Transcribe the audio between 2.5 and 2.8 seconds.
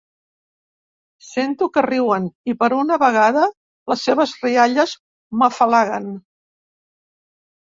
i per